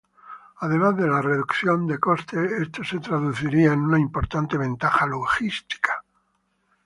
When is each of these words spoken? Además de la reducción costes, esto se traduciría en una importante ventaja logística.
Además 0.61 0.97
de 0.97 1.05
la 1.05 1.21
reducción 1.21 1.87
costes, 1.99 2.51
esto 2.53 2.83
se 2.83 2.97
traduciría 2.97 3.73
en 3.73 3.81
una 3.81 3.99
importante 3.99 4.57
ventaja 4.57 5.05
logística. 5.05 6.03